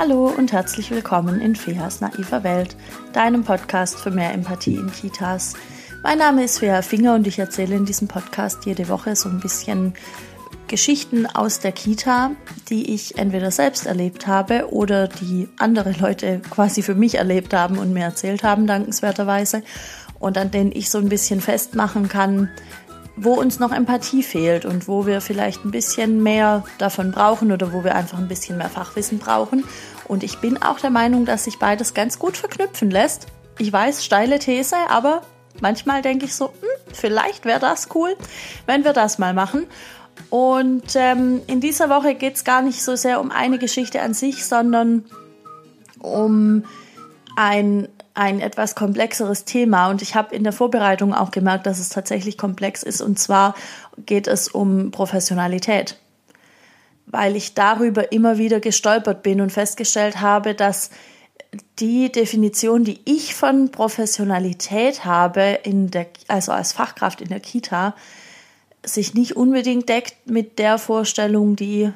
[0.00, 2.74] Hallo und herzlich willkommen in Feas naiver Welt,
[3.12, 5.52] deinem Podcast für mehr Empathie in Kitas.
[6.02, 9.40] Mein Name ist Fea Finger und ich erzähle in diesem Podcast jede Woche so ein
[9.40, 9.92] bisschen
[10.68, 12.30] Geschichten aus der Kita,
[12.70, 17.76] die ich entweder selbst erlebt habe oder die andere Leute quasi für mich erlebt haben
[17.76, 19.62] und mir erzählt haben, dankenswerterweise.
[20.18, 22.48] Und an denen ich so ein bisschen festmachen kann,
[23.16, 27.72] wo uns noch Empathie fehlt und wo wir vielleicht ein bisschen mehr davon brauchen oder
[27.72, 29.64] wo wir einfach ein bisschen mehr Fachwissen brauchen.
[30.08, 33.26] Und ich bin auch der Meinung, dass sich beides ganz gut verknüpfen lässt.
[33.58, 35.22] Ich weiß, steile These, aber
[35.60, 38.16] manchmal denke ich so, hm, vielleicht wäre das cool,
[38.66, 39.66] wenn wir das mal machen.
[40.28, 44.14] Und ähm, in dieser Woche geht es gar nicht so sehr um eine Geschichte an
[44.14, 45.04] sich, sondern
[45.98, 46.64] um
[47.36, 49.88] ein ein etwas komplexeres Thema.
[49.90, 53.00] Und ich habe in der Vorbereitung auch gemerkt, dass es tatsächlich komplex ist.
[53.00, 53.54] Und zwar
[54.06, 55.96] geht es um Professionalität,
[57.06, 60.90] weil ich darüber immer wieder gestolpert bin und festgestellt habe, dass
[61.78, 67.94] die Definition, die ich von Professionalität habe, in der, also als Fachkraft in der Kita,
[68.84, 71.92] sich nicht unbedingt deckt mit der Vorstellung, die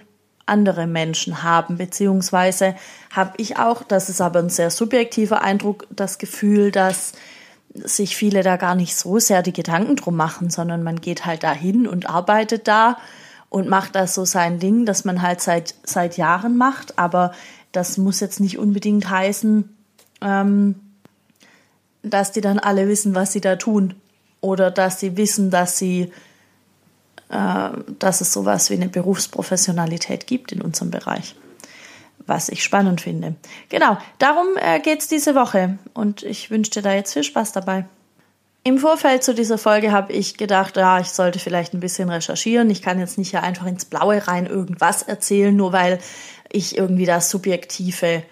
[0.47, 2.75] andere Menschen haben, beziehungsweise
[3.11, 7.13] habe ich auch, das ist aber ein sehr subjektiver Eindruck, das Gefühl, dass
[7.75, 11.43] sich viele da gar nicht so sehr die Gedanken drum machen, sondern man geht halt
[11.43, 12.99] dahin und arbeitet da
[13.49, 17.33] und macht das so sein Ding, das man halt seit, seit Jahren macht, aber
[17.73, 19.69] das muss jetzt nicht unbedingt heißen,
[20.21, 20.75] ähm,
[22.03, 23.95] dass die dann alle wissen, was sie da tun
[24.41, 26.13] oder dass sie wissen, dass sie
[27.29, 31.35] dass es sowas wie eine Berufsprofessionalität gibt in unserem Bereich.
[32.27, 33.35] Was ich spannend finde.
[33.69, 37.53] Genau, darum äh, geht es diese Woche und ich wünsche dir da jetzt viel Spaß
[37.53, 37.85] dabei.
[38.67, 42.71] Im Vorfeld zu dieser Folge habe ich gedacht, ja, ich sollte vielleicht ein bisschen recherchieren.
[42.71, 45.99] Ich kann jetzt nicht ja einfach ins Blaue rein irgendwas erzählen, nur weil
[46.51, 48.23] ich irgendwie das subjektive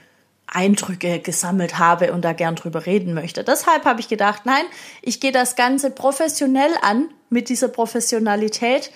[0.54, 3.42] Eindrücke gesammelt habe und da gern drüber reden möchte.
[3.42, 4.64] Deshalb habe ich gedacht, nein,
[5.00, 8.90] ich gehe das Ganze professionell an mit dieser Professionalität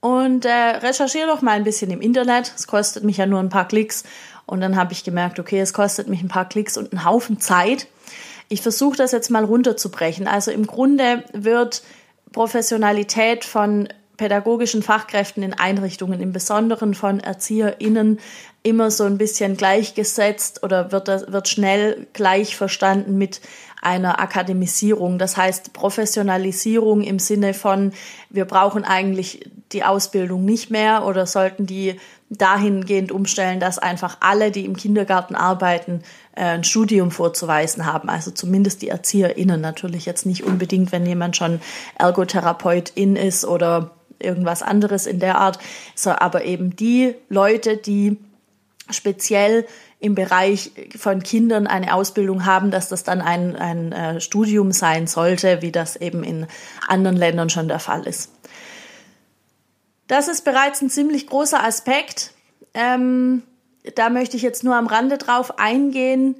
[0.00, 2.52] und äh, recherchiere doch mal ein bisschen im Internet.
[2.56, 4.04] Es kostet mich ja nur ein paar Klicks
[4.46, 7.40] und dann habe ich gemerkt, okay, es kostet mich ein paar Klicks und einen Haufen
[7.40, 7.86] Zeit.
[8.48, 10.28] Ich versuche das jetzt mal runterzubrechen.
[10.28, 11.82] Also im Grunde wird
[12.32, 18.18] Professionalität von pädagogischen Fachkräften in Einrichtungen, im Besonderen von ErzieherInnen,
[18.62, 23.40] immer so ein bisschen gleichgesetzt oder wird, das, wird schnell gleich verstanden mit
[23.80, 25.18] einer Akademisierung.
[25.18, 27.92] Das heißt Professionalisierung im Sinne von,
[28.30, 34.50] wir brauchen eigentlich die Ausbildung nicht mehr oder sollten die dahingehend umstellen, dass einfach alle,
[34.50, 36.02] die im Kindergarten arbeiten,
[36.34, 38.08] äh, ein Studium vorzuweisen haben.
[38.08, 41.60] Also zumindest die ErzieherInnen natürlich jetzt nicht unbedingt, wenn jemand schon
[41.98, 45.58] Ergotherapeutin ist oder irgendwas anderes in der Art,
[45.94, 48.18] so, aber eben die Leute, die
[48.90, 49.66] speziell
[49.98, 55.06] im Bereich von Kindern eine Ausbildung haben, dass das dann ein, ein äh, Studium sein
[55.06, 56.46] sollte, wie das eben in
[56.86, 58.30] anderen Ländern schon der Fall ist.
[60.06, 62.32] Das ist bereits ein ziemlich großer Aspekt.
[62.74, 63.42] Ähm,
[63.94, 66.36] da möchte ich jetzt nur am Rande drauf eingehen.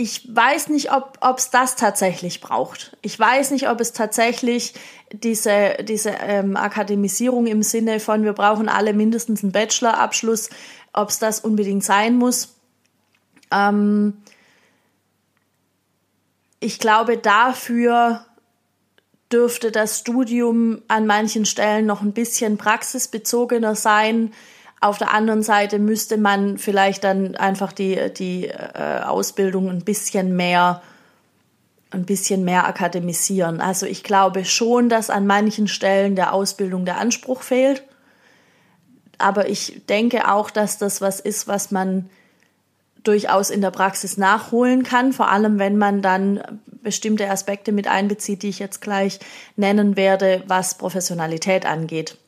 [0.00, 2.96] Ich weiß nicht, ob es das tatsächlich braucht.
[3.02, 4.74] Ich weiß nicht, ob es tatsächlich
[5.12, 10.50] diese, diese ähm, Akademisierung im Sinne von, wir brauchen alle mindestens einen Bachelorabschluss,
[10.92, 12.54] ob es das unbedingt sein muss.
[13.50, 14.18] Ähm,
[16.60, 18.24] ich glaube, dafür
[19.32, 24.32] dürfte das Studium an manchen Stellen noch ein bisschen praxisbezogener sein.
[24.80, 30.36] Auf der anderen Seite müsste man vielleicht dann einfach die, die äh, Ausbildung ein bisschen
[30.36, 30.82] mehr
[31.90, 33.60] ein bisschen mehr akademisieren.
[33.60, 37.82] Also ich glaube schon, dass an manchen Stellen der Ausbildung der Anspruch fehlt.
[39.16, 42.10] Aber ich denke auch, dass das was ist, was man
[43.04, 48.42] durchaus in der Praxis nachholen kann, vor allem wenn man dann bestimmte Aspekte mit einbezieht,
[48.42, 49.18] die ich jetzt gleich
[49.56, 52.18] nennen werde, was Professionalität angeht.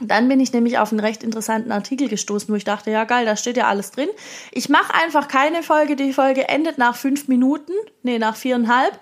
[0.00, 3.26] Dann bin ich nämlich auf einen recht interessanten Artikel gestoßen, wo ich dachte, ja geil,
[3.26, 4.08] da steht ja alles drin.
[4.50, 8.98] Ich mache einfach keine Folge, die Folge endet nach fünf Minuten, nee, nach viereinhalb.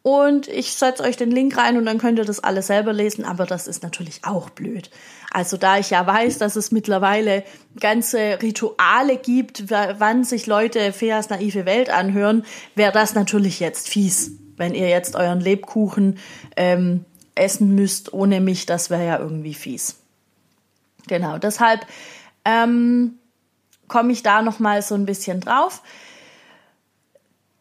[0.00, 3.24] Und ich setze euch den Link rein und dann könnt ihr das alles selber lesen,
[3.24, 4.90] aber das ist natürlich auch blöd.
[5.30, 7.44] Also da ich ja weiß, dass es mittlerweile
[7.78, 12.44] ganze Rituale gibt, wann sich Leute Feas naive Welt anhören,
[12.74, 16.18] wäre das natürlich jetzt fies, wenn ihr jetzt euren Lebkuchen
[16.56, 20.01] ähm, essen müsst ohne mich, das wäre ja irgendwie fies.
[21.08, 21.86] Genau, deshalb
[22.44, 23.18] ähm,
[23.88, 25.82] komme ich da noch mal so ein bisschen drauf.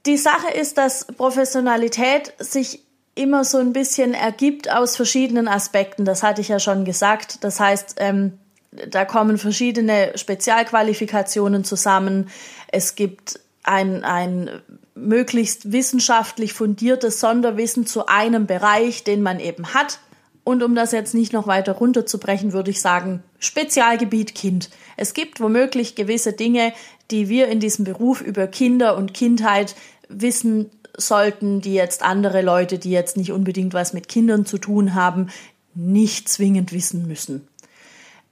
[0.05, 2.83] Die Sache ist, dass Professionalität sich
[3.13, 6.05] immer so ein bisschen ergibt aus verschiedenen Aspekten.
[6.05, 7.43] Das hatte ich ja schon gesagt.
[7.43, 8.39] Das heißt, ähm,
[8.71, 12.29] da kommen verschiedene Spezialqualifikationen zusammen.
[12.71, 14.61] Es gibt ein, ein
[14.95, 19.99] möglichst wissenschaftlich fundiertes Sonderwissen zu einem Bereich, den man eben hat.
[20.43, 24.69] Und um das jetzt nicht noch weiter runterzubrechen, würde ich sagen, Spezialgebiet Kind.
[24.97, 26.73] Es gibt womöglich gewisse Dinge,
[27.11, 29.75] die wir in diesem Beruf über Kinder und Kindheit
[30.09, 34.95] wissen sollten, die jetzt andere Leute, die jetzt nicht unbedingt was mit Kindern zu tun
[34.95, 35.29] haben,
[35.73, 37.47] nicht zwingend wissen müssen.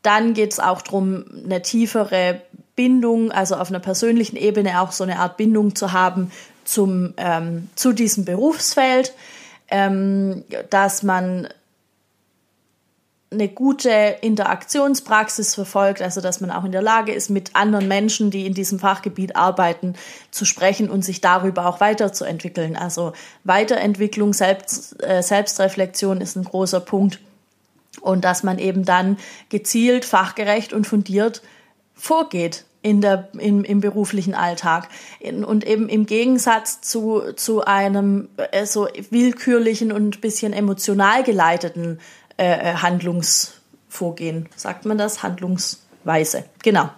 [0.01, 2.41] Dann geht es auch darum, eine tiefere
[2.75, 6.31] Bindung, also auf einer persönlichen Ebene auch so eine Art Bindung zu haben
[6.63, 9.13] zum, ähm, zu diesem Berufsfeld,
[9.69, 11.49] ähm, dass man
[13.31, 18.31] eine gute Interaktionspraxis verfolgt, also dass man auch in der Lage ist, mit anderen Menschen,
[18.31, 19.93] die in diesem Fachgebiet arbeiten,
[20.31, 22.75] zu sprechen und sich darüber auch weiterzuentwickeln.
[22.75, 27.19] Also Weiterentwicklung, Selbst, äh, Selbstreflexion ist ein großer Punkt
[28.01, 29.17] und dass man eben dann
[29.49, 31.43] gezielt, fachgerecht und fundiert
[31.93, 34.87] vorgeht in der, im, im beruflichen Alltag.
[35.21, 41.99] Und eben im Gegensatz zu, zu einem äh, so willkürlichen und bisschen emotional geleiteten
[42.39, 44.47] äh, äh, Handlungsvorgehen.
[44.55, 45.23] Sagt man das?
[45.23, 46.45] Handlungsweise.
[46.63, 46.89] Genau.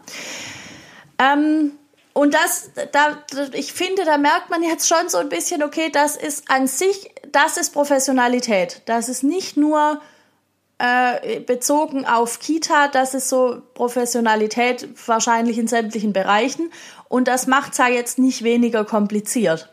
[1.17, 1.71] Ähm,
[2.13, 3.17] und das, da,
[3.53, 7.09] ich finde, da merkt man jetzt schon so ein bisschen, okay, das ist an sich,
[7.31, 8.83] das ist Professionalität.
[8.85, 9.99] Das ist nicht nur
[10.77, 16.71] äh, bezogen auf Kita, das ist so Professionalität wahrscheinlich in sämtlichen Bereichen.
[17.07, 19.70] Und das macht es ja jetzt nicht weniger kompliziert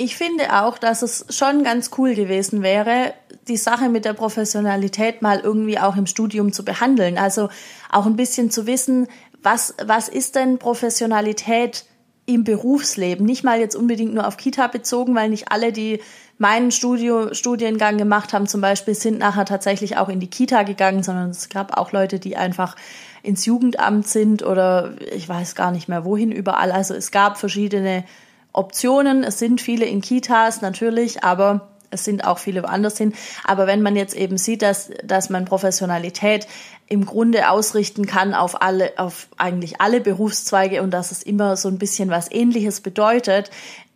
[0.00, 3.12] ich finde auch, dass es schon ganz cool gewesen wäre,
[3.48, 7.18] die Sache mit der Professionalität mal irgendwie auch im Studium zu behandeln.
[7.18, 7.50] Also
[7.92, 9.08] auch ein bisschen zu wissen,
[9.42, 11.84] was, was ist denn Professionalität
[12.24, 13.26] im Berufsleben?
[13.26, 16.00] Nicht mal jetzt unbedingt nur auf Kita bezogen, weil nicht alle, die
[16.38, 21.02] meinen Studio, Studiengang gemacht haben, zum Beispiel, sind nachher tatsächlich auch in die Kita gegangen,
[21.02, 22.74] sondern es gab auch Leute, die einfach
[23.22, 26.72] ins Jugendamt sind oder ich weiß gar nicht mehr wohin überall.
[26.72, 28.04] Also es gab verschiedene
[28.52, 29.24] Optionen.
[29.24, 33.14] Es sind viele in Kitas natürlich, aber es sind auch viele woanders hin.
[33.44, 36.46] Aber wenn man jetzt eben sieht, dass, dass man Professionalität
[36.88, 41.68] im Grunde ausrichten kann auf alle, auf eigentlich alle Berufszweige und dass es immer so
[41.68, 43.50] ein bisschen was Ähnliches bedeutet,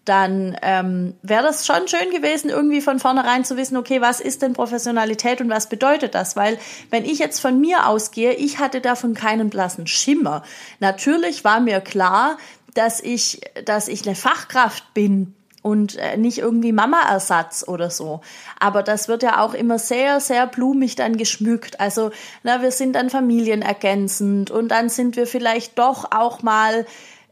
[0.04, 4.42] dann ähm, wäre das schon schön gewesen, irgendwie von vornherein zu wissen, okay, was ist
[4.42, 6.36] denn Professionalität und was bedeutet das?
[6.36, 6.58] Weil
[6.90, 10.42] wenn ich jetzt von mir ausgehe, ich hatte davon keinen blassen Schimmer.
[10.78, 12.36] Natürlich war mir klar,
[12.74, 15.34] dass ich, dass ich eine Fachkraft bin
[15.64, 18.20] und äh, nicht irgendwie Mama-Ersatz oder so.
[18.60, 21.80] Aber das wird ja auch immer sehr, sehr blumig dann geschmückt.
[21.80, 22.10] Also,
[22.42, 26.84] na, wir sind dann familienergänzend und dann sind wir vielleicht doch auch mal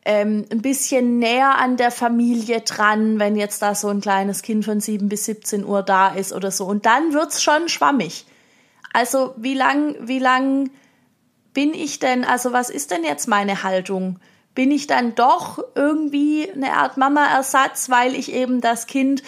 [0.06, 4.64] ähm, ein bisschen näher an der Familie dran, wenn jetzt da so ein kleines Kind
[4.64, 6.64] von 7 bis 17 Uhr da ist oder so.
[6.64, 8.24] Und dann wird's schon schwammig.
[8.94, 10.70] Also, wie lang, wie lang
[11.52, 14.18] bin ich denn, also was ist denn jetzt meine Haltung?
[14.54, 19.22] Bin ich dann doch irgendwie eine Art Mama-Ersatz, weil ich eben das Kind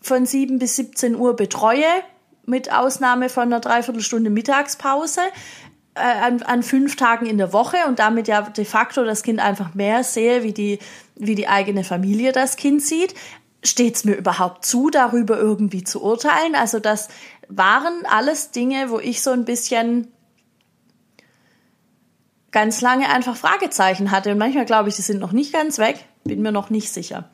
[0.00, 1.84] von 7 bis 17 Uhr betreue,
[2.44, 5.20] mit Ausnahme von einer Dreiviertelstunde Mittagspause
[5.94, 9.40] äh, an, an fünf Tagen in der Woche und damit ja de facto das Kind
[9.40, 10.78] einfach mehr sehe, wie die,
[11.16, 13.14] wie die eigene Familie das Kind sieht.
[13.64, 16.56] Steht es mir überhaupt zu, darüber irgendwie zu urteilen?
[16.56, 17.08] Also das
[17.48, 20.11] waren alles Dinge, wo ich so ein bisschen
[22.52, 24.30] ganz lange einfach Fragezeichen hatte.
[24.30, 26.04] Und manchmal glaube ich, die sind noch nicht ganz weg.
[26.24, 27.30] Bin mir noch nicht sicher.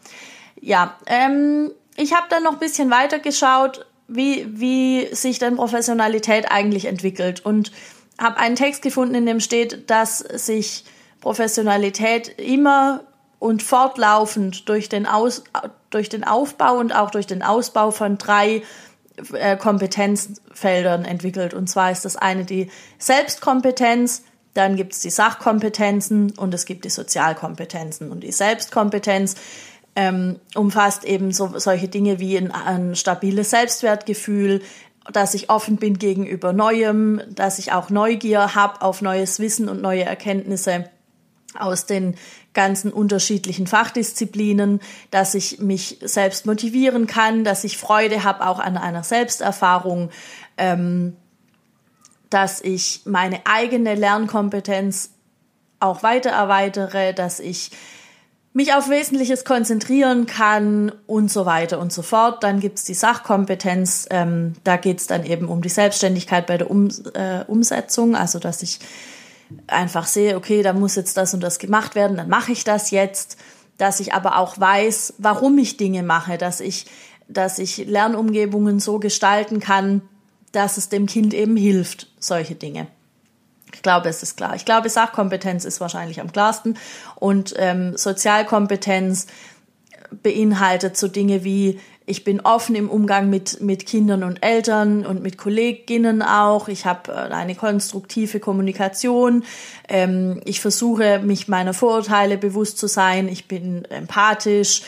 [0.61, 6.51] Ja, ähm, ich habe dann noch ein bisschen weiter geschaut, wie, wie sich denn Professionalität
[6.51, 7.45] eigentlich entwickelt.
[7.45, 7.73] Und
[8.19, 10.85] habe einen Text gefunden, in dem steht, dass sich
[11.21, 13.03] Professionalität immer
[13.39, 15.45] und fortlaufend durch den, Aus,
[15.91, 18.63] durch den Aufbau und auch durch den Ausbau von drei
[19.33, 21.55] äh, Kompetenzfeldern entwickelt.
[21.55, 24.23] Und zwar ist das eine die Selbstkompetenz,
[24.59, 28.11] dann gibt es die Sachkompetenzen und es gibt die Sozialkompetenzen.
[28.11, 29.37] Und die Selbstkompetenz
[29.95, 34.63] ähm, umfasst eben so, solche Dinge wie ein, ein stabiles Selbstwertgefühl,
[35.13, 39.81] dass ich offen bin gegenüber Neuem, dass ich auch Neugier habe auf neues Wissen und
[39.81, 40.91] neue Erkenntnisse
[41.57, 42.17] aus den
[42.53, 44.81] ganzen unterschiedlichen Fachdisziplinen,
[45.13, 50.11] dass ich mich selbst motivieren kann, dass ich Freude habe auch an einer Selbsterfahrung.
[50.57, 51.17] Ähm,
[52.31, 55.11] dass ich meine eigene Lernkompetenz
[55.81, 57.71] auch weiter erweitere, dass ich
[58.53, 62.43] mich auf Wesentliches konzentrieren kann und so weiter und so fort.
[62.43, 66.89] Dann gibt's die Sachkompetenz, ähm, da geht's dann eben um die Selbstständigkeit bei der um,
[67.15, 68.81] äh, Umsetzung, also dass ich
[69.67, 72.91] einfach sehe, okay, da muss jetzt das und das gemacht werden, dann mache ich das
[72.91, 73.37] jetzt,
[73.77, 76.87] dass ich aber auch weiß, warum ich Dinge mache, dass ich,
[77.29, 80.03] dass ich Lernumgebungen so gestalten kann,
[80.53, 82.87] dass es dem Kind eben hilft, solche Dinge.
[83.75, 84.55] Ich glaube, es ist klar.
[84.57, 86.79] Ich glaube, Sachkompetenz ist wahrscheinlich am klarsten
[87.17, 89.27] und ähm, Sozialkompetenz
[90.23, 91.79] beinhaltet so Dinge wie
[92.09, 96.69] ich bin offen im Umgang mit, mit Kindern und Eltern und mit Kolleginnen auch.
[96.69, 99.45] Ich habe äh, eine konstruktive Kommunikation.
[99.91, 103.29] Ähm, ich versuche, mich meiner Vorurteile bewusst zu sein.
[103.29, 104.83] Ich bin empathisch.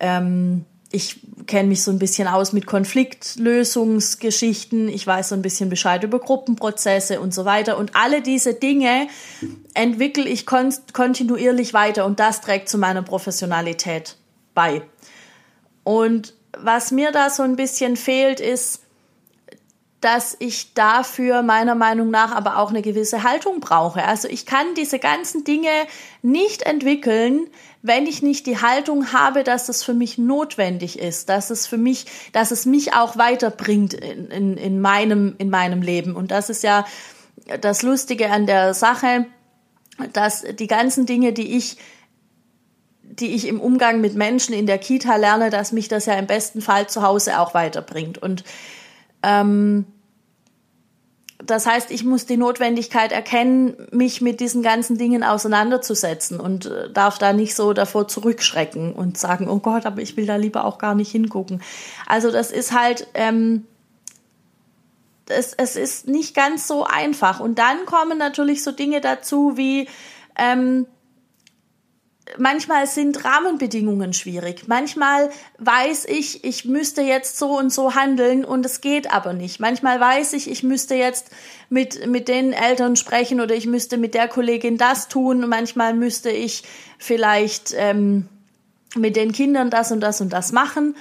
[0.00, 4.88] Ähm, ich kenne mich so ein bisschen aus mit Konfliktlösungsgeschichten.
[4.88, 7.76] Ich weiß so ein bisschen Bescheid über Gruppenprozesse und so weiter.
[7.76, 9.08] Und alle diese Dinge
[9.74, 14.16] entwickle ich kontinuierlich weiter und das trägt zu meiner Professionalität
[14.54, 14.82] bei.
[15.82, 18.83] Und was mir da so ein bisschen fehlt, ist,
[20.04, 24.04] dass ich dafür meiner Meinung nach aber auch eine gewisse Haltung brauche.
[24.04, 25.70] Also ich kann diese ganzen Dinge
[26.20, 27.46] nicht entwickeln,
[27.80, 31.78] wenn ich nicht die Haltung habe, dass es für mich notwendig ist, dass es für
[31.78, 36.16] mich, dass es mich auch weiterbringt in, in, in meinem, in meinem Leben.
[36.16, 36.84] Und das ist ja
[37.62, 39.24] das Lustige an der Sache,
[40.12, 41.78] dass die ganzen Dinge, die ich
[43.02, 46.26] die ich im Umgang mit Menschen in der Kita lerne, dass mich das ja im
[46.26, 48.18] besten Fall zu Hause auch weiterbringt.
[48.18, 48.44] Und
[49.22, 49.86] ähm,
[51.46, 56.90] das heißt, ich muss die Notwendigkeit erkennen, mich mit diesen ganzen Dingen auseinanderzusetzen und äh,
[56.90, 60.64] darf da nicht so davor zurückschrecken und sagen, oh Gott, aber ich will da lieber
[60.64, 61.62] auch gar nicht hingucken.
[62.06, 63.66] Also das ist halt, ähm,
[65.28, 67.40] es, es ist nicht ganz so einfach.
[67.40, 69.88] Und dann kommen natürlich so Dinge dazu wie,
[70.36, 70.86] ähm,
[72.38, 74.66] manchmal sind Rahmenbedingungen schwierig.
[74.66, 79.60] Manchmal weiß ich, ich müsste jetzt so und so handeln und es geht aber nicht.
[79.60, 81.30] Manchmal weiß ich, ich müsste jetzt
[81.68, 85.48] mit, mit den Eltern sprechen oder ich müsste mit der Kollegin das tun.
[85.48, 86.64] manchmal müsste ich
[86.98, 88.28] vielleicht ähm,
[88.96, 90.96] mit den Kindern das und das und das machen.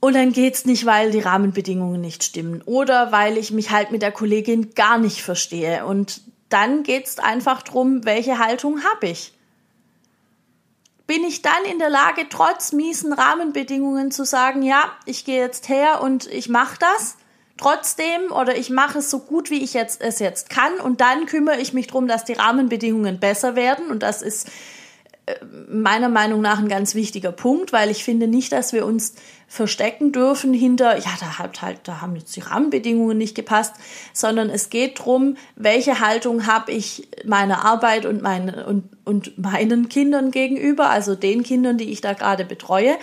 [0.00, 4.02] Und dann geht's nicht, weil die Rahmenbedingungen nicht stimmen oder weil ich mich halt mit
[4.02, 5.86] der Kollegin gar nicht verstehe.
[5.86, 9.32] Und dann geht's einfach drum, welche Haltung habe ich
[11.12, 15.68] bin ich dann in der Lage, trotz miesen Rahmenbedingungen zu sagen, ja, ich gehe jetzt
[15.68, 17.18] her und ich mache das
[17.58, 20.72] trotzdem oder ich mache es so gut, wie ich jetzt, es jetzt kann.
[20.82, 23.90] Und dann kümmere ich mich darum, dass die Rahmenbedingungen besser werden.
[23.90, 24.48] Und das ist
[25.68, 29.14] meiner Meinung nach ein ganz wichtiger Punkt, weil ich finde nicht, dass wir uns
[29.46, 33.74] verstecken dürfen hinter, ja, da hat halt, da haben jetzt die Rahmenbedingungen nicht gepasst,
[34.12, 39.88] sondern es geht drum, welche Haltung habe ich meiner Arbeit und, meine, und, und meinen
[39.88, 42.96] Kindern gegenüber, also den Kindern, die ich da gerade betreue.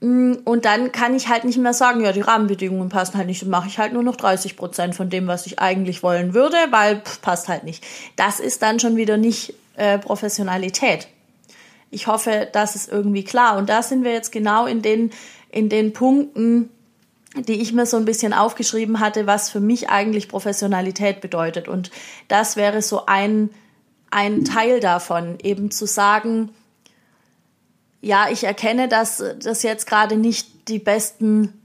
[0.00, 3.42] Mm, und dann kann ich halt nicht mehr sagen, ja, die Rahmenbedingungen passen halt nicht,
[3.42, 6.56] dann mache ich halt nur noch 30 Prozent von dem, was ich eigentlich wollen würde,
[6.70, 7.84] weil pff, passt halt nicht.
[8.16, 11.08] Das ist dann schon wieder nicht äh, Professionalität.
[11.92, 13.56] Ich hoffe, das ist irgendwie klar.
[13.56, 15.12] Und da sind wir jetzt genau in den,
[15.50, 16.70] in den Punkten,
[17.36, 21.68] die ich mir so ein bisschen aufgeschrieben hatte, was für mich eigentlich Professionalität bedeutet.
[21.68, 21.90] Und
[22.28, 23.50] das wäre so ein,
[24.10, 26.50] ein Teil davon, eben zu sagen,
[28.00, 31.61] ja, ich erkenne, dass das jetzt gerade nicht die besten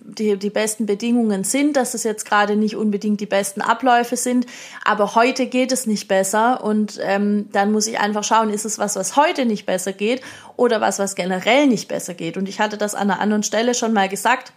[0.00, 4.46] die, die besten Bedingungen sind, dass es jetzt gerade nicht unbedingt die besten Abläufe sind,
[4.84, 8.78] aber heute geht es nicht besser und ähm, dann muss ich einfach schauen, ist es
[8.78, 10.22] was, was heute nicht besser geht
[10.56, 12.36] oder was, was generell nicht besser geht.
[12.36, 14.52] Und ich hatte das an einer anderen Stelle schon mal gesagt,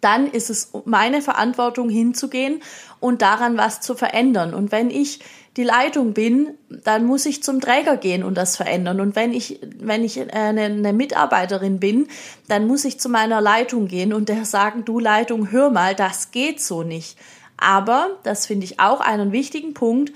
[0.00, 2.62] dann ist es meine Verantwortung hinzugehen
[3.00, 4.52] und daran was zu verändern.
[4.52, 5.20] Und wenn ich
[5.56, 9.00] die Leitung bin, dann muss ich zum Träger gehen und das verändern.
[9.00, 12.08] Und wenn ich, wenn ich eine, eine Mitarbeiterin bin,
[12.48, 16.32] dann muss ich zu meiner Leitung gehen und der sagen, du Leitung, hör mal, das
[16.32, 17.16] geht so nicht.
[17.56, 20.12] Aber, das finde ich auch einen wichtigen Punkt,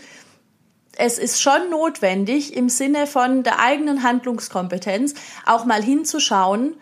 [0.96, 5.14] es ist schon notwendig, im Sinne von der eigenen Handlungskompetenz
[5.46, 6.74] auch mal hinzuschauen,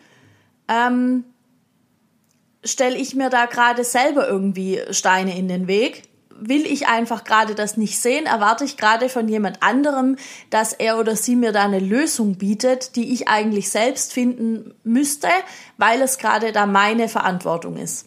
[0.68, 1.24] ähm,
[2.64, 6.05] stelle ich mir da gerade selber irgendwie Steine in den Weg
[6.40, 10.16] will ich einfach gerade das nicht sehen, erwarte ich gerade von jemand anderem,
[10.50, 15.28] dass er oder sie mir da eine Lösung bietet, die ich eigentlich selbst finden müsste,
[15.78, 18.06] weil es gerade da meine Verantwortung ist.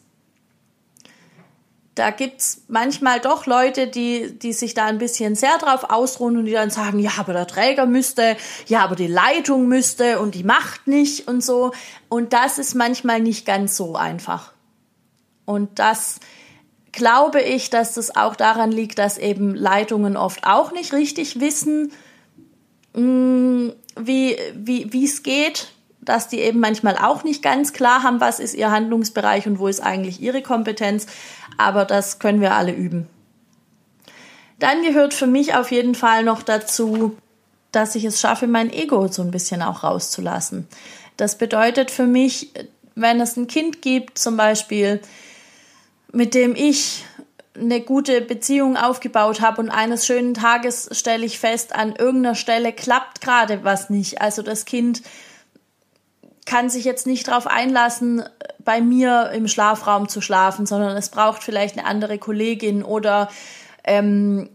[2.00, 6.46] Da gibt's manchmal doch Leute, die, die sich da ein bisschen sehr drauf ausruhen und
[6.46, 10.46] die dann sagen, ja, aber der Träger müsste, ja, aber die Leitung müsste und die
[10.46, 11.74] macht nicht und so.
[12.08, 14.54] Und das ist manchmal nicht ganz so einfach.
[15.44, 16.22] Und das,
[16.92, 21.92] glaube ich, dass das auch daran liegt, dass eben Leitungen oft auch nicht richtig wissen,
[22.94, 23.70] mm,
[24.00, 28.56] wie wie es geht, dass die eben manchmal auch nicht ganz klar haben, was ist
[28.56, 31.06] ihr Handlungsbereich und wo ist eigentlich ihre Kompetenz.
[31.58, 33.08] Aber das können wir alle üben.
[34.58, 37.16] Dann gehört für mich auf jeden Fall noch dazu,
[37.72, 40.68] dass ich es schaffe, mein Ego so ein bisschen auch rauszulassen.
[41.18, 42.52] Das bedeutet für mich,
[42.96, 45.02] wenn es ein Kind gibt, zum Beispiel,
[46.12, 47.06] mit dem ich
[47.56, 52.72] eine gute Beziehung aufgebaut habe und eines schönen Tages stelle ich fest, an irgendeiner Stelle
[52.72, 54.22] klappt gerade was nicht.
[54.22, 55.02] Also das Kind
[56.46, 58.24] kann sich jetzt nicht darauf einlassen,
[58.60, 63.30] bei mir im Schlafraum zu schlafen, sondern es braucht vielleicht eine andere Kollegin oder
[63.84, 64.50] ähm,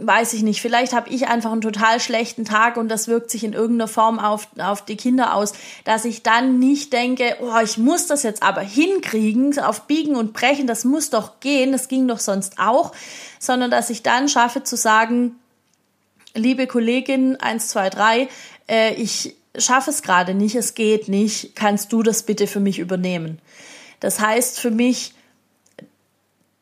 [0.00, 3.44] weiß ich nicht, vielleicht habe ich einfach einen total schlechten Tag und das wirkt sich
[3.44, 5.52] in irgendeiner Form auf, auf die Kinder aus,
[5.84, 10.32] dass ich dann nicht denke, oh, ich muss das jetzt aber hinkriegen, auf Biegen und
[10.32, 12.92] Brechen, das muss doch gehen, das ging doch sonst auch,
[13.38, 15.36] sondern dass ich dann schaffe zu sagen,
[16.34, 18.28] liebe Kollegin 1, 2, 3,
[18.68, 22.78] äh, ich schaffe es gerade nicht, es geht nicht, kannst du das bitte für mich
[22.78, 23.40] übernehmen?
[24.00, 25.14] Das heißt für mich,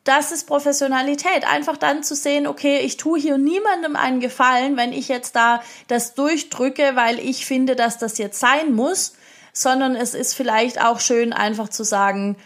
[0.06, 1.46] das ist Professionalität.
[1.46, 5.62] Einfach dann zu sehen, okay, ich tue hier niemandem einen Gefallen, wenn ich jetzt da
[5.88, 9.14] das durchdrücke, weil ich finde, dass das jetzt sein muss,
[9.52, 12.36] sondern es ist vielleicht auch schön, einfach zu sagen,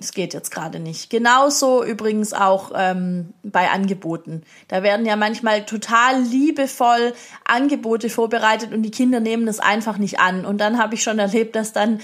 [0.00, 1.10] es geht jetzt gerade nicht.
[1.10, 4.42] Genauso übrigens auch ähm, bei Angeboten.
[4.68, 7.12] Da werden ja manchmal total liebevoll
[7.44, 10.46] Angebote vorbereitet und die Kinder nehmen das einfach nicht an.
[10.46, 12.00] Und dann habe ich schon erlebt, dass dann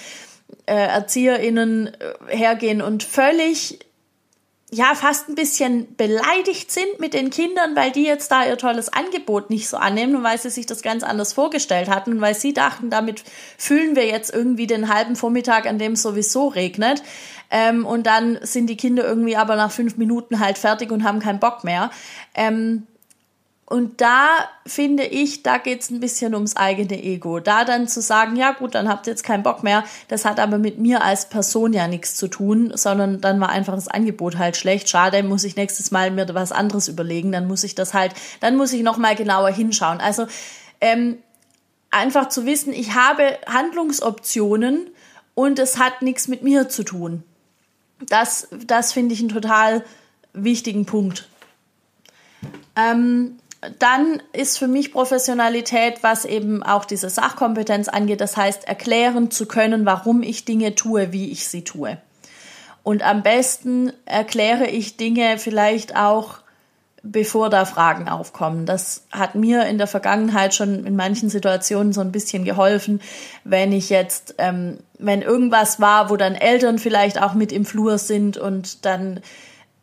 [0.66, 3.85] äh, ErzieherInnen äh, hergehen und völlig
[4.76, 8.92] ja fast ein bisschen beleidigt sind mit den Kindern, weil die jetzt da ihr tolles
[8.92, 12.34] Angebot nicht so annehmen und weil sie sich das ganz anders vorgestellt hatten und weil
[12.34, 13.24] sie dachten, damit
[13.56, 17.02] fühlen wir jetzt irgendwie den halben Vormittag, an dem es sowieso regnet.
[17.50, 21.20] Ähm, und dann sind die Kinder irgendwie aber nach fünf Minuten halt fertig und haben
[21.20, 21.90] keinen Bock mehr.
[22.34, 22.86] Ähm,
[23.68, 24.28] und da
[24.64, 27.40] finde ich, da geht's ein bisschen ums eigene Ego.
[27.40, 30.38] Da dann zu sagen, ja gut, dann habt ihr jetzt keinen Bock mehr, das hat
[30.38, 34.38] aber mit mir als Person ja nichts zu tun, sondern dann war einfach das Angebot
[34.38, 34.88] halt schlecht.
[34.88, 38.56] Schade, muss ich nächstes Mal mir was anderes überlegen, dann muss ich das halt, dann
[38.56, 39.98] muss ich nochmal genauer hinschauen.
[40.00, 40.28] Also
[40.80, 41.18] ähm,
[41.90, 44.90] einfach zu wissen, ich habe Handlungsoptionen
[45.34, 47.24] und es hat nichts mit mir zu tun.
[48.08, 49.84] Das, das finde ich einen total
[50.34, 51.28] wichtigen Punkt.
[52.76, 53.38] Ähm,
[53.78, 59.46] dann ist für mich Professionalität, was eben auch diese Sachkompetenz angeht, das heißt erklären zu
[59.46, 61.98] können, warum ich Dinge tue, wie ich sie tue.
[62.82, 66.38] Und am besten erkläre ich Dinge vielleicht auch,
[67.02, 68.66] bevor da Fragen aufkommen.
[68.66, 73.00] Das hat mir in der Vergangenheit schon in manchen Situationen so ein bisschen geholfen,
[73.44, 77.98] wenn ich jetzt, ähm, wenn irgendwas war, wo dann Eltern vielleicht auch mit im Flur
[77.98, 79.20] sind und dann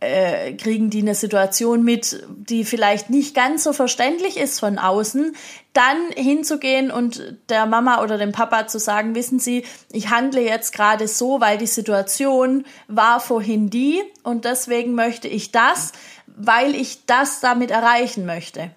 [0.03, 5.35] äh, kriegen die eine Situation mit, die vielleicht nicht ganz so verständlich ist von außen,
[5.73, 10.73] dann hinzugehen und der Mama oder dem Papa zu sagen, wissen Sie, ich handle jetzt
[10.73, 15.93] gerade so, weil die Situation war vorhin die und deswegen möchte ich das,
[16.27, 18.71] weil ich das damit erreichen möchte.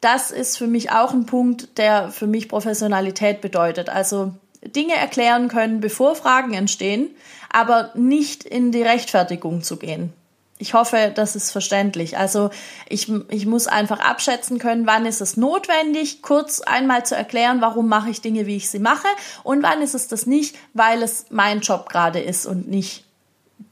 [0.00, 3.88] Das ist für mich auch ein Punkt, der für mich Professionalität bedeutet.
[3.88, 7.10] Also Dinge erklären können, bevor Fragen entstehen,
[7.50, 10.12] aber nicht in die Rechtfertigung zu gehen.
[10.60, 12.18] Ich hoffe, das ist verständlich.
[12.18, 12.50] Also
[12.88, 17.88] ich, ich muss einfach abschätzen können, wann ist es notwendig, kurz einmal zu erklären, warum
[17.88, 19.06] mache ich Dinge, wie ich sie mache
[19.44, 23.04] und wann ist es das nicht, weil es mein Job gerade ist und nicht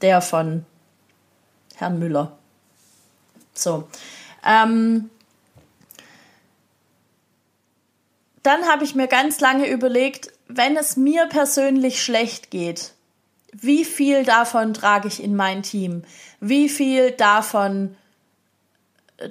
[0.01, 0.65] der von
[1.75, 2.37] Herrn Müller.
[3.53, 3.87] So.
[4.45, 5.09] Ähm,
[8.43, 12.93] dann habe ich mir ganz lange überlegt, wenn es mir persönlich schlecht geht,
[13.53, 16.03] wie viel davon trage ich in mein Team?
[16.39, 17.95] Wie viel davon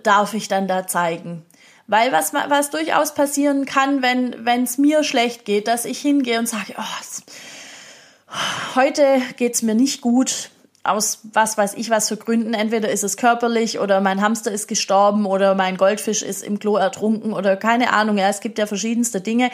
[0.02, 1.44] darf ich dann da zeigen?
[1.86, 6.48] Weil was, was durchaus passieren kann, wenn es mir schlecht geht, dass ich hingehe und
[6.48, 8.32] sage, oh,
[8.74, 10.50] heute geht's mir nicht gut,
[10.88, 12.54] aus was weiß ich was für Gründen.
[12.54, 16.76] Entweder ist es körperlich oder mein Hamster ist gestorben oder mein Goldfisch ist im Klo
[16.76, 18.18] ertrunken oder keine Ahnung.
[18.18, 19.50] Ja, es gibt ja verschiedenste Dinge,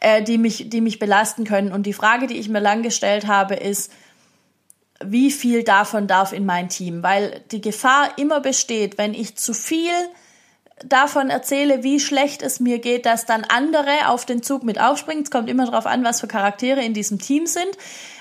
[0.00, 1.72] äh, die mich, die mich belasten können.
[1.72, 3.92] Und die Frage, die ich mir lang gestellt habe, ist,
[5.02, 7.02] wie viel davon darf in mein Team?
[7.02, 9.92] Weil die Gefahr immer besteht, wenn ich zu viel
[10.84, 15.24] davon erzähle, wie schlecht es mir geht, dass dann andere auf den Zug mit aufspringen.
[15.24, 17.76] Es kommt immer darauf an, was für Charaktere in diesem Team sind.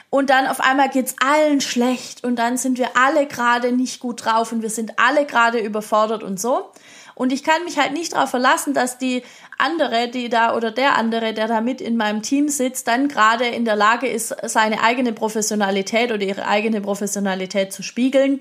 [0.09, 2.23] Und dann auf einmal geht's allen schlecht.
[2.23, 4.51] Und dann sind wir alle gerade nicht gut drauf.
[4.51, 6.71] Und wir sind alle gerade überfordert und so.
[7.19, 9.23] Und ich kann mich halt nicht darauf verlassen, dass die
[9.57, 13.45] andere, die da oder der andere, der da mit in meinem Team sitzt, dann gerade
[13.45, 18.39] in der Lage ist, seine eigene Professionalität oder ihre eigene Professionalität zu spiegeln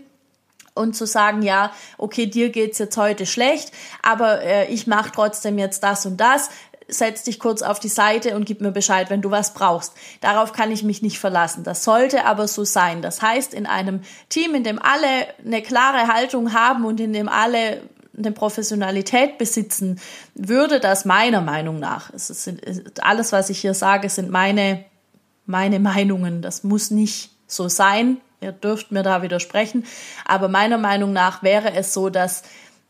[0.74, 5.58] und zu sagen, ja, okay, dir geht's jetzt heute schlecht, aber äh, ich mache trotzdem
[5.58, 6.48] jetzt das und das
[6.88, 9.92] setz dich kurz auf die Seite und gib mir Bescheid, wenn du was brauchst.
[10.20, 11.62] Darauf kann ich mich nicht verlassen.
[11.62, 13.02] Das sollte aber so sein.
[13.02, 17.28] Das heißt, in einem Team, in dem alle eine klare Haltung haben und in dem
[17.28, 17.82] alle
[18.16, 20.00] eine Professionalität besitzen,
[20.34, 22.50] würde das meiner Meinung nach, es ist
[23.00, 24.84] alles, was ich hier sage, sind meine,
[25.46, 26.42] meine Meinungen.
[26.42, 28.18] Das muss nicht so sein.
[28.40, 29.84] ihr dürft mir da widersprechen,
[30.24, 32.42] aber meiner Meinung nach wäre es so, dass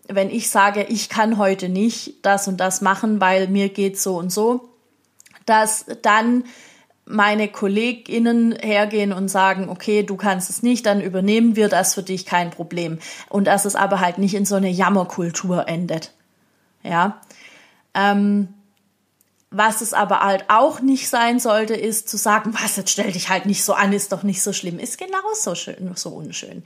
[0.08, 4.16] wenn ich sage, ich kann heute nicht das und das machen, weil mir geht so
[4.16, 4.68] und so,
[5.46, 6.44] dass dann
[7.04, 12.02] meine KollegInnen hergehen und sagen, okay, du kannst es nicht, dann übernehmen wir das für
[12.02, 12.98] dich, kein Problem.
[13.30, 16.12] Und dass es aber halt nicht in so eine Jammerkultur endet.
[16.82, 17.20] Ja.
[17.94, 18.48] Ähm,
[19.50, 23.30] was es aber halt auch nicht sein sollte, ist zu sagen, was, jetzt stell dich
[23.30, 26.62] halt nicht so an, ist doch nicht so schlimm, ist genauso schön, so unschön.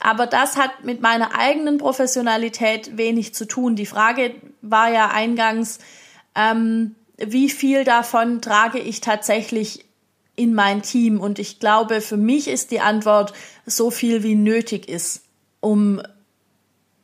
[0.00, 3.76] Aber das hat mit meiner eigenen Professionalität wenig zu tun.
[3.76, 5.78] Die Frage war ja eingangs,
[6.34, 9.84] ähm, wie viel davon trage ich tatsächlich
[10.36, 11.20] in mein Team?
[11.20, 13.32] Und ich glaube, für mich ist die Antwort
[13.66, 15.22] so viel wie nötig ist,
[15.60, 16.02] um,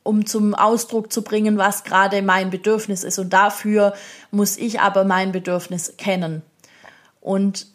[0.03, 3.19] um zum Ausdruck zu bringen, was gerade mein Bedürfnis ist.
[3.19, 3.93] Und dafür
[4.31, 6.41] muss ich aber mein Bedürfnis kennen.
[7.21, 7.67] Und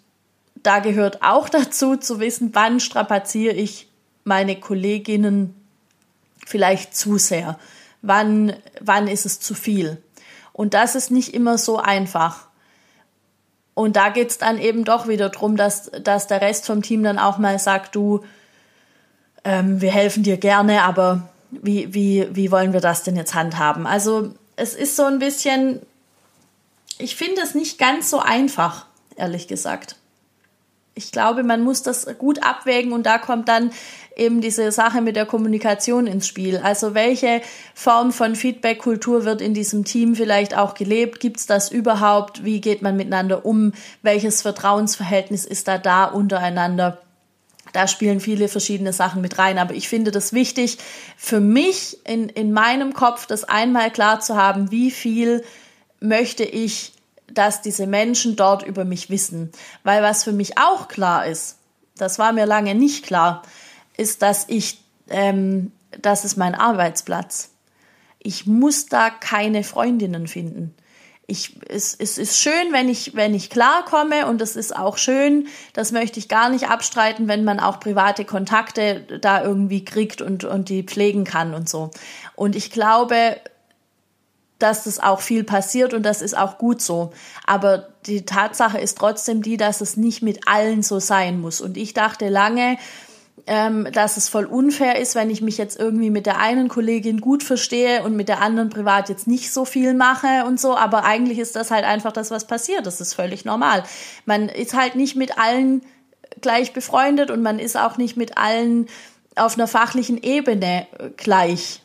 [0.63, 3.86] da gehört auch dazu zu wissen, wann strapaziere ich
[4.27, 5.55] meine Kolleginnen
[6.45, 7.59] vielleicht zu sehr?
[8.03, 10.03] Wann, wann ist es zu viel?
[10.53, 12.49] Und das ist nicht immer so einfach.
[13.75, 17.19] Und da geht's dann eben doch wieder drum, dass, dass der Rest vom Team dann
[17.19, 18.25] auch mal sagt, du,
[19.45, 23.87] ähm, wir helfen dir gerne, aber wie, wie, wie wollen wir das denn jetzt handhaben?
[23.87, 25.81] Also es ist so ein bisschen,
[26.99, 28.87] ich finde es nicht ganz so einfach,
[29.17, 29.97] ehrlich gesagt
[30.97, 33.71] ich glaube, man muss das gut abwägen und da kommt dann
[34.17, 36.57] eben diese Sache mit der Kommunikation ins Spiel.
[36.57, 37.43] Also welche
[37.75, 41.21] Form von Feedback-Kultur wird in diesem Team vielleicht auch gelebt?
[41.21, 42.45] Gibt es das überhaupt?
[42.45, 43.73] Wie geht man miteinander um?
[44.01, 47.03] Welches Vertrauensverhältnis ist da da untereinander?
[47.75, 49.59] Da spielen viele verschiedene Sachen mit rein.
[49.59, 50.79] Aber ich finde das wichtig
[51.19, 55.45] für mich in, in meinem Kopf, das einmal klar zu haben, wie viel
[56.01, 56.96] möchte ich
[57.33, 59.53] dass diese Menschen dort über mich wissen.
[59.85, 61.59] Weil was für mich auch klar ist,
[61.97, 63.43] das war mir lange nicht klar,
[63.97, 67.51] ist, dass ich, ähm, das ist mein Arbeitsplatz.
[68.19, 70.75] Ich muss da keine Freundinnen finden.
[71.29, 75.49] Ich, es, es ist schön, wenn ich, wenn ich klarkomme und es ist auch schön,
[75.73, 80.45] das möchte ich gar nicht abstreiten, wenn man auch private Kontakte da irgendwie kriegt und,
[80.45, 81.91] und die pflegen kann und so.
[82.37, 83.39] Und ich glaube,
[84.59, 87.13] dass das auch viel passiert und das ist auch gut so.
[87.47, 91.61] Aber die Tatsache ist trotzdem die, dass es nicht mit allen so sein muss.
[91.61, 92.79] Und ich dachte lange,
[93.47, 97.21] ähm, dass es voll unfair ist, wenn ich mich jetzt irgendwie mit der einen Kollegin
[97.21, 100.77] gut verstehe und mit der anderen privat jetzt nicht so viel mache und so.
[100.77, 102.87] Aber eigentlich ist das halt einfach das, was passiert.
[102.87, 103.85] Das ist völlig normal.
[104.25, 105.83] Man ist halt nicht mit allen
[106.41, 108.87] gleich befreundet und man ist auch nicht mit allen
[109.37, 111.83] auf einer fachlichen Ebene gleich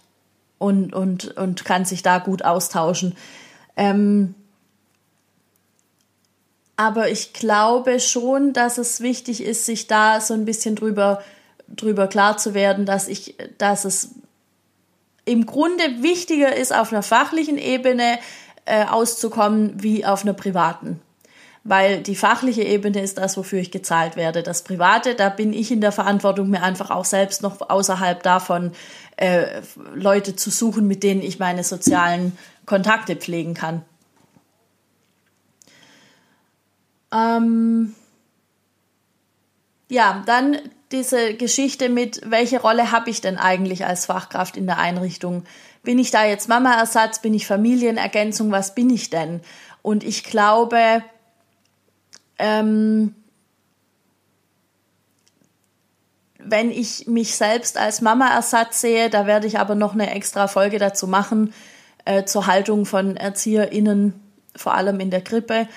[0.61, 3.15] und, und, und kann sich da gut austauschen.
[3.75, 4.35] Ähm,
[6.77, 11.23] aber ich glaube schon, dass es wichtig ist, sich da so ein bisschen drüber,
[11.67, 14.15] drüber klar zu werden, dass ich, dass es
[15.25, 18.19] im Grunde wichtiger ist, auf einer fachlichen Ebene
[18.65, 21.01] äh, auszukommen, wie auf einer privaten
[21.63, 24.41] weil die fachliche Ebene ist das, wofür ich gezahlt werde.
[24.41, 28.71] Das Private, da bin ich in der Verantwortung, mir einfach auch selbst noch außerhalb davon
[29.17, 29.61] äh,
[29.93, 33.83] Leute zu suchen, mit denen ich meine sozialen Kontakte pflegen kann.
[37.13, 37.93] Ähm
[39.89, 40.57] ja, dann
[40.91, 45.43] diese Geschichte mit, welche Rolle habe ich denn eigentlich als Fachkraft in der Einrichtung?
[45.83, 47.21] Bin ich da jetzt Mama-Ersatz?
[47.21, 48.51] Bin ich Familienergänzung?
[48.51, 49.41] Was bin ich denn?
[49.81, 51.03] Und ich glaube,
[52.41, 53.15] ähm,
[56.39, 60.79] wenn ich mich selbst als Mama-Ersatz sehe, da werde ich aber noch eine extra Folge
[60.79, 61.53] dazu machen,
[62.05, 64.19] äh, zur Haltung von ErzieherInnen,
[64.55, 65.67] vor allem in der Krippe.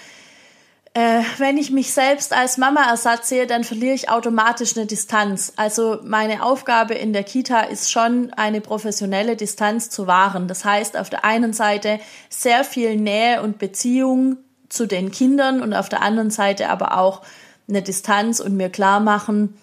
[0.95, 5.53] Äh, wenn ich mich selbst als Mama-Ersatz sehe, dann verliere ich automatisch eine Distanz.
[5.57, 10.49] Also meine Aufgabe in der Kita ist schon, eine professionelle Distanz zu wahren.
[10.49, 11.99] Das heißt, auf der einen Seite
[12.31, 14.39] sehr viel Nähe und Beziehung
[14.75, 17.23] zu den Kindern und auf der anderen Seite aber auch
[17.69, 19.57] eine Distanz und mir klar machen,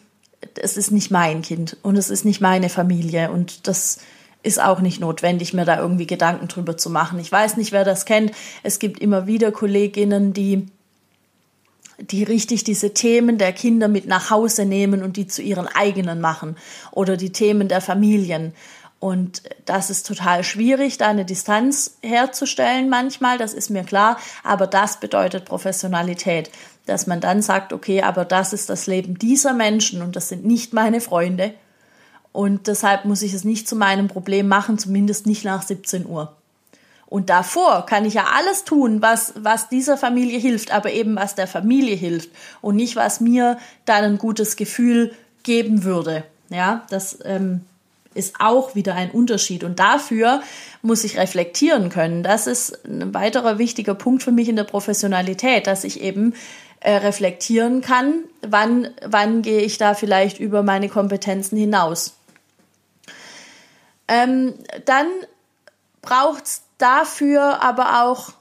[0.55, 3.99] es ist nicht mein Kind und es ist nicht meine Familie und das
[4.43, 7.19] ist auch nicht notwendig, mir da irgendwie Gedanken drüber zu machen.
[7.19, 8.31] Ich weiß nicht, wer das kennt.
[8.63, 10.67] Es gibt immer wieder Kolleginnen, die
[11.99, 16.19] die richtig diese Themen der Kinder mit nach Hause nehmen und die zu ihren eigenen
[16.19, 16.55] machen
[16.91, 18.53] oder die Themen der Familien.
[19.01, 24.67] Und das ist total schwierig, da eine Distanz herzustellen manchmal, das ist mir klar, aber
[24.67, 26.51] das bedeutet Professionalität,
[26.85, 30.45] dass man dann sagt, okay, aber das ist das Leben dieser Menschen und das sind
[30.45, 31.55] nicht meine Freunde
[32.31, 36.35] und deshalb muss ich es nicht zu meinem Problem machen, zumindest nicht nach 17 Uhr.
[37.07, 41.33] Und davor kann ich ja alles tun, was, was dieser Familie hilft, aber eben was
[41.33, 42.29] der Familie hilft
[42.61, 45.11] und nicht was mir dann ein gutes Gefühl
[45.41, 46.23] geben würde.
[46.49, 47.65] Ja, das ähm,
[48.13, 49.63] ist auch wieder ein Unterschied.
[49.63, 50.41] Und dafür
[50.81, 52.23] muss ich reflektieren können.
[52.23, 56.33] Das ist ein weiterer wichtiger Punkt für mich in der Professionalität, dass ich eben
[56.81, 62.15] äh, reflektieren kann, wann, wann gehe ich da vielleicht über meine Kompetenzen hinaus.
[64.07, 65.07] Ähm, dann
[66.01, 68.33] braucht es dafür aber auch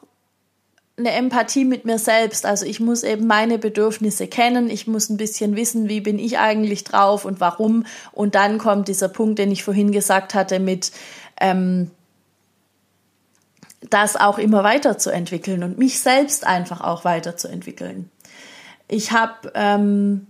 [1.00, 2.46] eine Empathie mit mir selbst.
[2.46, 4.70] Also ich muss eben meine Bedürfnisse kennen.
[4.70, 7.84] Ich muss ein bisschen wissen, wie bin ich eigentlich drauf und warum.
[8.12, 10.92] Und dann kommt dieser Punkt, den ich vorhin gesagt hatte, mit
[11.40, 11.90] ähm,
[13.88, 18.10] das auch immer weiterzuentwickeln und mich selbst einfach auch weiterzuentwickeln.
[18.88, 20.26] Ich habe ähm,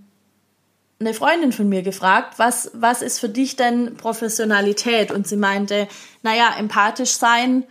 [1.00, 5.10] eine Freundin von mir gefragt, was, was ist für dich denn Professionalität?
[5.10, 5.88] Und sie meinte,
[6.22, 7.64] naja, empathisch sein,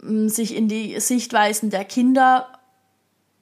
[0.00, 2.48] sich in die Sichtweisen der Kinder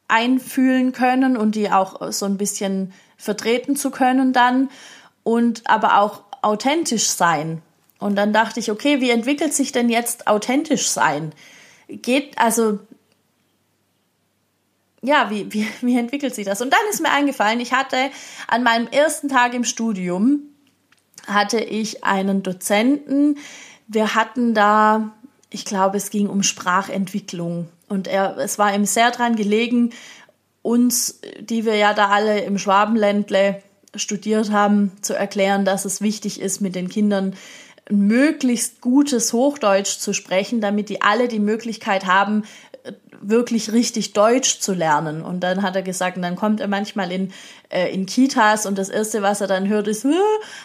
[0.09, 4.71] einfühlen können und die auch so ein bisschen vertreten zu können dann
[5.23, 7.63] und aber auch authentisch sein.
[7.99, 11.33] Und dann dachte ich, okay, wie entwickelt sich denn jetzt authentisch sein?
[11.89, 12.79] Geht, also,
[15.03, 16.61] ja, wie, wie, wie entwickelt sich das?
[16.61, 18.11] Und dann ist mir eingefallen, ich hatte
[18.49, 20.43] an meinem ersten Tag im Studium,
[21.27, 23.39] hatte ich einen Dozenten,
[23.89, 25.16] wir hatten da
[25.51, 27.69] ich glaube, es ging um Sprachentwicklung.
[27.89, 29.91] Und er, es war ihm sehr dran gelegen,
[30.63, 33.63] uns, die wir ja da alle im Schwabenländle
[33.95, 37.35] studiert haben, zu erklären, dass es wichtig ist, mit den Kindern
[37.89, 42.43] ein möglichst gutes Hochdeutsch zu sprechen, damit die alle die Möglichkeit haben,
[43.21, 45.23] wirklich richtig Deutsch zu lernen.
[45.23, 47.33] Und dann hat er gesagt, und dann kommt er manchmal in,
[47.69, 50.11] äh, in Kitas und das Erste, was er dann hört, ist, äh,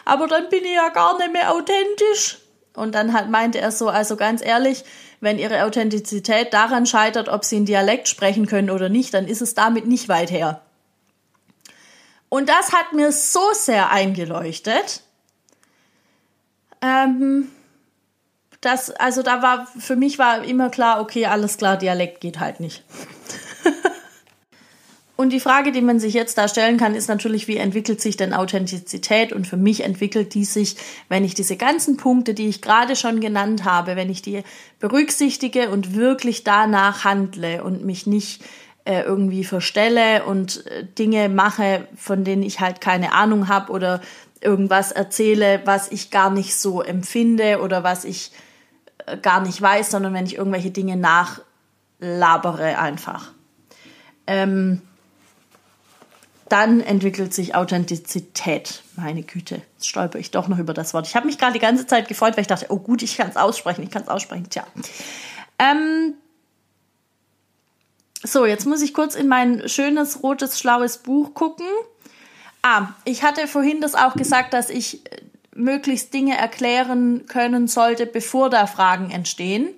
[0.05, 2.39] aber dann bin ich ja gar nicht mehr authentisch.
[2.73, 4.83] Und dann hat, meinte er so, also ganz ehrlich,
[5.19, 9.41] wenn ihre Authentizität daran scheitert, ob sie einen Dialekt sprechen können oder nicht, dann ist
[9.41, 10.61] es damit nicht weit her.
[12.29, 15.01] Und das hat mir so sehr eingeleuchtet,
[16.81, 17.49] ähm,
[18.61, 22.59] dass, also da war, für mich war immer klar, okay, alles klar, Dialekt geht halt
[22.59, 22.83] nicht.
[25.21, 28.17] Und die Frage, die man sich jetzt da stellen kann, ist natürlich, wie entwickelt sich
[28.17, 29.31] denn Authentizität?
[29.31, 30.77] Und für mich entwickelt die sich,
[31.09, 34.41] wenn ich diese ganzen Punkte, die ich gerade schon genannt habe, wenn ich die
[34.79, 38.43] berücksichtige und wirklich danach handle und mich nicht
[38.83, 44.01] äh, irgendwie verstelle und äh, Dinge mache, von denen ich halt keine Ahnung habe oder
[44.39, 48.31] irgendwas erzähle, was ich gar nicht so empfinde oder was ich
[49.05, 53.33] äh, gar nicht weiß, sondern wenn ich irgendwelche Dinge nachlabere einfach.
[54.25, 54.81] Ähm,
[56.51, 58.83] dann entwickelt sich Authentizität.
[58.97, 61.07] Meine Güte, jetzt stolper ich doch noch über das Wort.
[61.07, 63.29] Ich habe mich gerade die ganze Zeit gefreut, weil ich dachte, oh gut, ich kann
[63.29, 64.49] es aussprechen, ich kann es aussprechen.
[64.49, 64.65] Tja.
[65.59, 66.15] Ähm
[68.23, 71.65] so, jetzt muss ich kurz in mein schönes, rotes, schlaues Buch gucken.
[72.61, 75.21] Ah, ich hatte vorhin das auch gesagt, dass ich äh,
[75.55, 79.69] möglichst Dinge erklären können sollte, bevor da Fragen entstehen.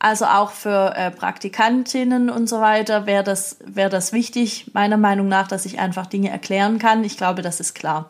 [0.00, 5.26] Also auch für äh, Praktikantinnen und so weiter wäre das, wäre das wichtig, meiner Meinung
[5.26, 7.02] nach, dass ich einfach Dinge erklären kann.
[7.02, 8.08] Ich glaube, das ist klar.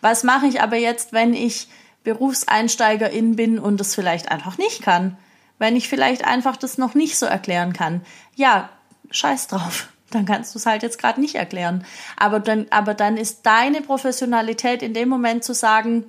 [0.00, 1.68] Was mache ich aber jetzt, wenn ich
[2.02, 5.16] Berufseinsteigerin bin und das vielleicht einfach nicht kann?
[5.58, 8.02] Wenn ich vielleicht einfach das noch nicht so erklären kann?
[8.34, 8.68] Ja,
[9.10, 9.88] scheiß drauf.
[10.10, 11.84] Dann kannst du es halt jetzt gerade nicht erklären.
[12.16, 16.06] Aber dann, aber dann ist deine Professionalität in dem Moment zu sagen,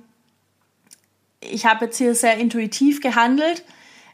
[1.42, 3.62] ich habe jetzt hier sehr intuitiv gehandelt,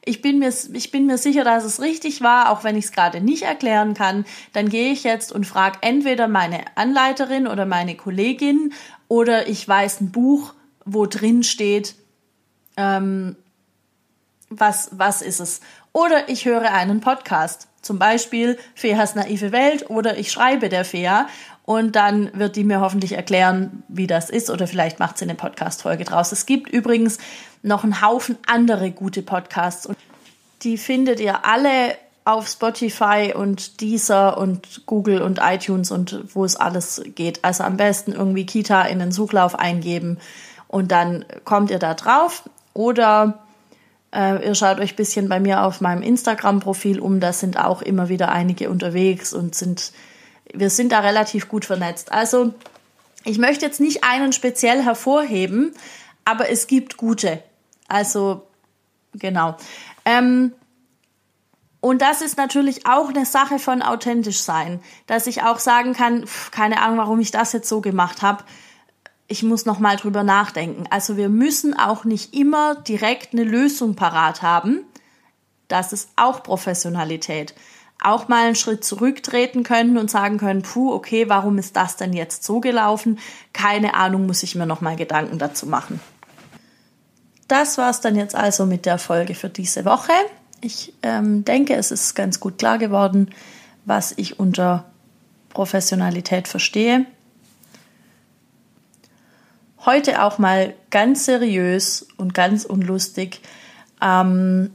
[0.07, 2.92] ich bin mir, ich bin mir sicher, dass es richtig war, auch wenn ich es
[2.92, 7.97] gerade nicht erklären kann, dann gehe ich jetzt und frage entweder meine Anleiterin oder meine
[7.97, 8.73] Kollegin
[9.09, 11.97] oder ich weiß ein Buch, wo drin steht,
[12.77, 13.35] ähm,
[14.51, 15.61] was, was ist es.
[15.93, 21.27] Oder ich höre einen Podcast, zum Beispiel Feas naive Welt oder ich schreibe der Fea
[21.65, 25.35] und dann wird die mir hoffentlich erklären, wie das ist oder vielleicht macht sie eine
[25.35, 26.33] Podcast-Folge draus.
[26.33, 27.19] Es gibt übrigens
[27.63, 29.97] noch einen Haufen andere gute Podcasts und
[30.63, 36.57] die findet ihr alle auf Spotify und Deezer und Google und iTunes und wo es
[36.57, 37.45] alles geht.
[37.45, 40.19] Also am besten irgendwie Kita in den Suchlauf eingeben
[40.69, 43.46] und dann kommt ihr da drauf oder
[44.17, 47.21] äh, ihr schaut euch ein bisschen bei mir auf meinem Instagram-Profil um.
[47.21, 49.93] Da sind auch immer wieder einige unterwegs und sind
[50.53, 52.13] wir sind da relativ gut vernetzt.
[52.13, 52.55] Also
[53.25, 55.75] ich möchte jetzt nicht einen speziell hervorheben,
[56.25, 57.43] aber es gibt gute.
[57.89, 58.47] Also
[59.13, 59.57] genau.
[60.05, 60.53] Ähm,
[61.81, 66.27] und das ist natürlich auch eine Sache von authentisch sein, dass ich auch sagen kann,
[66.27, 68.45] pff, keine Ahnung, warum ich das jetzt so gemacht habe.
[69.29, 70.85] Ich muss noch mal drüber nachdenken.
[70.91, 74.85] Also wir müssen auch nicht immer direkt eine Lösung parat haben.
[75.69, 77.55] Das ist auch Professionalität.
[78.03, 82.12] auch mal einen Schritt zurücktreten können und sagen können, puh, okay, warum ist das denn
[82.12, 83.19] jetzt so gelaufen?
[83.53, 86.01] Keine Ahnung, muss ich mir noch mal Gedanken dazu machen.
[87.49, 90.12] Das war's dann jetzt also mit der Folge für diese Woche.
[90.61, 93.31] Ich ähm, denke, es ist ganz gut klar geworden,
[93.85, 94.85] was ich unter
[95.51, 97.07] Professionalität verstehe.
[99.87, 103.40] Heute auch mal ganz seriös und ganz unlustig.
[104.03, 104.70] Ähm,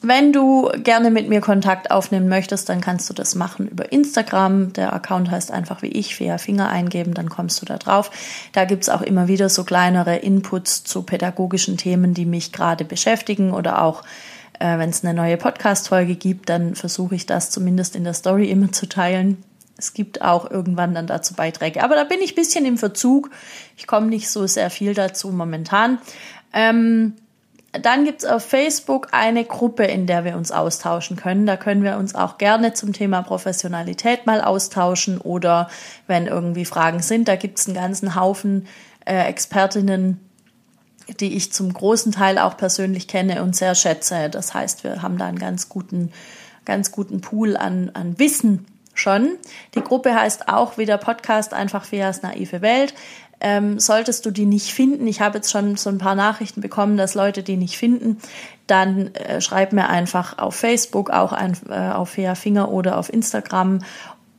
[0.00, 4.72] wenn du gerne mit mir Kontakt aufnehmen möchtest, dann kannst du das machen über Instagram.
[4.72, 8.10] Der Account heißt einfach wie ich, Fea Finger eingeben, dann kommst du da drauf.
[8.52, 13.52] Da gibt's auch immer wieder so kleinere Inputs zu pädagogischen Themen, die mich gerade beschäftigen
[13.52, 14.02] oder auch
[14.58, 18.48] äh, wenn es eine neue Podcast-Folge gibt, dann versuche ich das zumindest in der Story
[18.48, 19.44] immer zu teilen.
[19.80, 21.82] Es gibt auch irgendwann dann dazu Beiträge.
[21.82, 23.30] Aber da bin ich bisschen im Verzug.
[23.78, 25.98] Ich komme nicht so sehr viel dazu momentan.
[26.52, 27.14] Ähm,
[27.72, 31.46] dann gibt's auf Facebook eine Gruppe, in der wir uns austauschen können.
[31.46, 35.70] Da können wir uns auch gerne zum Thema Professionalität mal austauschen oder
[36.06, 38.66] wenn irgendwie Fragen sind, da gibt's einen ganzen Haufen
[39.06, 40.20] äh, Expertinnen,
[41.20, 44.28] die ich zum großen Teil auch persönlich kenne und sehr schätze.
[44.28, 46.12] Das heißt, wir haben da einen ganz guten,
[46.64, 49.36] ganz guten Pool an, an Wissen schon.
[49.74, 52.94] Die Gruppe heißt auch wie der Podcast einfach Feas naive Welt.
[53.42, 56.98] Ähm, solltest du die nicht finden, ich habe jetzt schon so ein paar Nachrichten bekommen,
[56.98, 58.18] dass Leute die nicht finden,
[58.66, 63.10] dann äh, schreib mir einfach auf Facebook, auch ein, äh, auf Fea Finger oder auf
[63.10, 63.78] Instagram.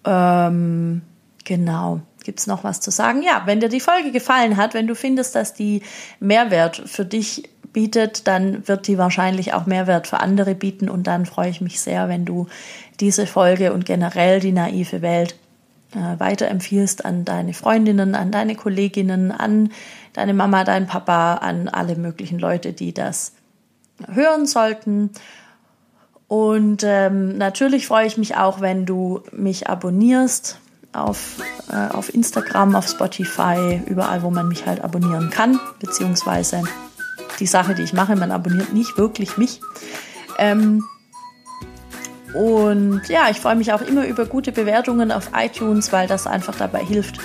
[0.05, 1.01] Ähm,
[1.43, 2.01] genau.
[2.23, 3.23] Gibt's noch was zu sagen?
[3.23, 5.81] Ja, wenn dir die Folge gefallen hat, wenn du findest, dass die
[6.19, 11.25] Mehrwert für dich bietet, dann wird die wahrscheinlich auch Mehrwert für andere bieten und dann
[11.25, 12.47] freue ich mich sehr, wenn du
[13.01, 15.35] diese Folge und generell die naive Welt
[15.93, 19.71] äh, weiterempfiehlst an deine Freundinnen, an deine Kolleginnen, an
[20.13, 23.33] deine Mama, deinen Papa, an alle möglichen Leute, die das
[24.07, 25.09] hören sollten.
[26.27, 30.59] Und ähm, natürlich freue ich mich auch, wenn du mich abonnierst
[30.93, 36.63] auf, äh, auf Instagram, auf Spotify, überall, wo man mich halt abonnieren kann, beziehungsweise
[37.39, 39.59] die Sache, die ich mache, man abonniert nicht wirklich mich.
[40.37, 40.85] Ähm,
[42.33, 46.55] und ja, ich freue mich auch immer über gute Bewertungen auf iTunes, weil das einfach
[46.55, 47.19] dabei hilft,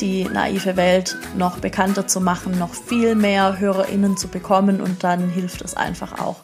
[0.00, 5.30] die naive Welt noch bekannter zu machen, noch viel mehr HörerInnen zu bekommen und dann
[5.30, 6.36] hilft es einfach auch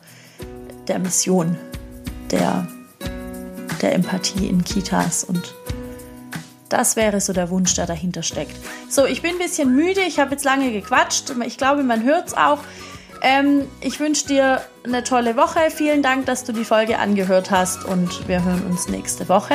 [0.89, 1.57] der Mission
[2.31, 2.67] der,
[3.83, 5.55] der Empathie in Kitas und
[6.73, 8.57] das wäre so der Wunsch, der dahinter steckt.
[8.89, 11.35] So, ich bin ein bisschen müde, ich habe jetzt lange gequatscht.
[11.45, 12.61] Ich glaube, man hört es auch.
[13.23, 15.61] Ähm, ich wünsche dir eine tolle Woche.
[15.71, 19.55] Vielen Dank, dass du die Folge angehört hast und wir hören uns nächste Woche.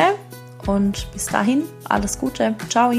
[0.66, 2.56] Und bis dahin, alles Gute.
[2.70, 2.92] Ciao.